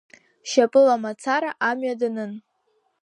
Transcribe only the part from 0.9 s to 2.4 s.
мацара амҩа данын.